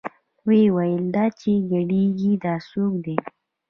[0.47, 3.15] ويې ويل دا چې ګډېګي دا سوک دې.